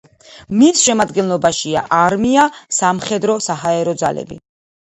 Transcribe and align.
მის 0.61 0.79
შემადგენლობაშია: 0.85 1.83
არმია, 1.99 2.47
სამხედრო-საჰაერო 2.79 3.99
ძალები. 4.05 4.43